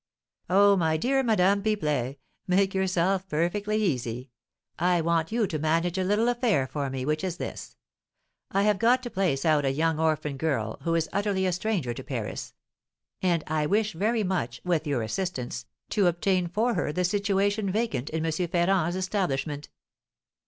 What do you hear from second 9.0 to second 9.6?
to place